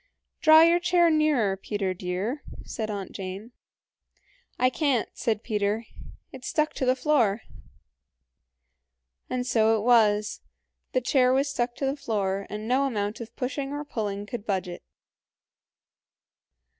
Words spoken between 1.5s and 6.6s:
Peter dear," said Aunt Jane. "I can't" said Peter, "it's